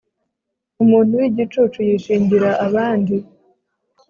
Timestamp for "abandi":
2.67-3.15